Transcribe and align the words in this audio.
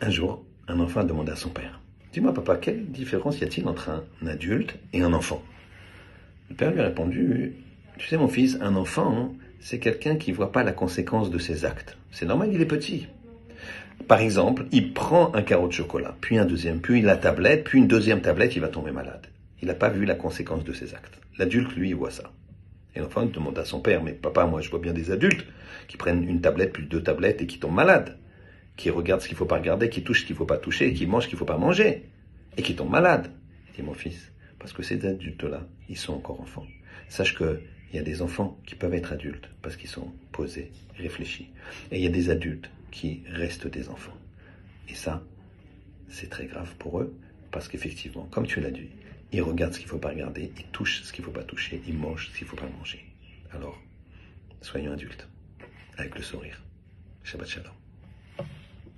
Un 0.00 0.10
jour, 0.10 0.44
un 0.68 0.78
enfant 0.78 1.00
a 1.00 1.04
demandé 1.04 1.32
à 1.32 1.36
son 1.36 1.48
père 1.48 1.80
Dis-moi, 2.12 2.32
papa, 2.32 2.56
quelle 2.56 2.86
différence 2.86 3.40
y 3.40 3.44
a-t-il 3.44 3.66
entre 3.66 3.90
un 3.90 4.26
adulte 4.28 4.76
et 4.92 5.02
un 5.02 5.12
enfant? 5.12 5.42
Le 6.48 6.54
père 6.54 6.70
lui 6.70 6.80
a 6.80 6.84
répondu 6.84 7.54
Tu 7.98 8.06
sais, 8.06 8.16
mon 8.16 8.28
fils, 8.28 8.58
un 8.60 8.76
enfant, 8.76 9.34
c'est 9.58 9.80
quelqu'un 9.80 10.14
qui 10.14 10.30
ne 10.30 10.36
voit 10.36 10.52
pas 10.52 10.62
la 10.62 10.70
conséquence 10.70 11.30
de 11.30 11.38
ses 11.38 11.64
actes. 11.64 11.98
C'est 12.12 12.26
normal, 12.26 12.50
il 12.52 12.60
est 12.60 12.66
petit. 12.66 13.08
Par 14.06 14.20
exemple, 14.20 14.66
il 14.70 14.94
prend 14.94 15.34
un 15.34 15.42
carreau 15.42 15.66
de 15.66 15.72
chocolat, 15.72 16.14
puis 16.20 16.38
un 16.38 16.44
deuxième, 16.44 16.80
puis 16.80 17.02
la 17.02 17.16
tablette, 17.16 17.64
puis 17.64 17.80
une 17.80 17.88
deuxième 17.88 18.20
tablette, 18.20 18.54
il 18.54 18.60
va 18.60 18.68
tomber 18.68 18.92
malade. 18.92 19.26
Il 19.60 19.66
n'a 19.66 19.74
pas 19.74 19.88
vu 19.88 20.04
la 20.04 20.14
conséquence 20.14 20.62
de 20.62 20.72
ses 20.72 20.94
actes. 20.94 21.18
L'adulte, 21.38 21.74
lui, 21.74 21.92
voit 21.92 22.12
ça. 22.12 22.30
Et 22.94 23.00
l'enfant 23.00 23.26
demande 23.26 23.58
à 23.58 23.64
son 23.64 23.80
père, 23.80 24.04
mais 24.04 24.12
papa, 24.12 24.46
moi 24.46 24.60
je 24.60 24.70
vois 24.70 24.78
bien 24.78 24.92
des 24.92 25.10
adultes 25.10 25.44
qui 25.88 25.96
prennent 25.96 26.22
une 26.22 26.40
tablette, 26.40 26.72
puis 26.72 26.86
deux 26.86 27.02
tablettes 27.02 27.42
et 27.42 27.48
qui 27.48 27.58
tombent 27.58 27.74
malades 27.74 28.16
qui 28.78 28.90
regarde 28.90 29.20
ce 29.20 29.26
qu'il 29.26 29.34
ne 29.34 29.38
faut 29.38 29.44
pas 29.44 29.58
regarder, 29.58 29.90
qui 29.90 30.02
touche 30.02 30.22
ce 30.22 30.26
qu'il 30.26 30.34
ne 30.34 30.38
faut 30.38 30.46
pas 30.46 30.56
toucher, 30.56 30.94
qui 30.94 31.06
mange 31.06 31.24
ce 31.24 31.28
qu'il 31.28 31.34
ne 31.34 31.40
faut 31.40 31.44
pas 31.44 31.58
manger, 31.58 32.04
et 32.56 32.62
qui 32.62 32.74
tombe 32.76 32.90
malade. 32.90 33.30
dit 33.74 33.82
mon 33.82 33.92
fils, 33.92 34.32
parce 34.58 34.72
que 34.72 34.82
ces 34.82 35.04
adultes-là, 35.04 35.66
ils 35.88 35.98
sont 35.98 36.14
encore 36.14 36.40
enfants. 36.40 36.66
Sache 37.08 37.36
qu'il 37.36 37.60
y 37.92 37.98
a 37.98 38.02
des 38.02 38.22
enfants 38.22 38.56
qui 38.66 38.76
peuvent 38.76 38.94
être 38.94 39.12
adultes 39.12 39.50
parce 39.62 39.76
qu'ils 39.76 39.90
sont 39.90 40.12
posés, 40.30 40.70
réfléchis. 40.96 41.50
Et 41.90 41.98
il 41.98 42.04
y 42.04 42.06
a 42.06 42.10
des 42.10 42.30
adultes 42.30 42.70
qui 42.92 43.22
restent 43.28 43.66
des 43.66 43.88
enfants. 43.88 44.16
Et 44.88 44.94
ça, 44.94 45.24
c'est 46.08 46.30
très 46.30 46.46
grave 46.46 46.74
pour 46.78 47.00
eux 47.00 47.14
parce 47.50 47.66
qu'effectivement, 47.66 48.28
comme 48.30 48.46
tu 48.46 48.60
l'as 48.60 48.70
dit, 48.70 48.90
ils 49.32 49.42
regardent 49.42 49.72
ce 49.72 49.78
qu'il 49.78 49.88
ne 49.88 49.92
faut 49.92 49.98
pas 49.98 50.10
regarder, 50.10 50.52
ils 50.56 50.66
touchent 50.66 51.02
ce 51.02 51.12
qu'il 51.12 51.22
ne 51.22 51.26
faut 51.26 51.32
pas 51.32 51.44
toucher, 51.44 51.82
ils 51.86 51.96
mangent 51.96 52.28
ce 52.28 52.36
qu'il 52.36 52.44
ne 52.44 52.50
faut 52.50 52.56
pas 52.56 52.70
manger. 52.78 53.04
Alors, 53.52 53.78
soyons 54.62 54.92
adultes, 54.92 55.28
avec 55.96 56.14
le 56.14 56.22
sourire. 56.22 56.62
Shabbat 57.24 57.48
Shalom. 57.48 57.87